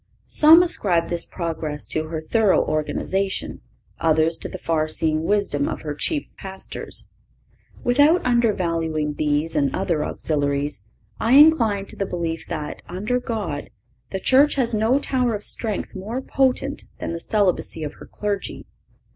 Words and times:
Some 0.25 0.63
ascribe 0.63 1.09
this 1.09 1.25
progress 1.27 1.85
to 1.89 2.05
her 2.05 2.19
thorough 2.21 2.65
organization; 2.65 3.61
others 3.99 4.39
to 4.39 4.49
the 4.49 4.57
far 4.57 4.87
seeing 4.87 5.25
wisdom 5.25 5.67
of 5.69 5.83
her 5.83 5.93
chief 5.93 6.35
pastors. 6.37 7.05
Without 7.83 8.25
undervaluing 8.25 9.13
these 9.13 9.55
and 9.55 9.75
other 9.75 10.03
auxiliaries, 10.03 10.85
I 11.19 11.33
incline 11.33 11.85
to 11.85 11.95
the 11.95 12.07
belief 12.07 12.47
that, 12.47 12.81
under 12.89 13.19
God, 13.19 13.69
the 14.09 14.19
Church 14.19 14.55
has 14.55 14.73
no 14.73 14.97
tower 14.97 15.35
of 15.35 15.43
strength 15.43 15.93
more 15.93 16.19
potent 16.19 16.85
than 16.97 17.11
the 17.11 17.19
celibacy 17.19 17.83
of 17.83 17.93
her 17.99 18.07
clergy. 18.07 18.65